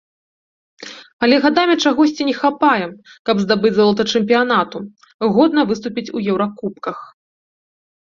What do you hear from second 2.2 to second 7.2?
не хапае, каб здабыць золата чэмпіянату, годна выступіць у еўракубках.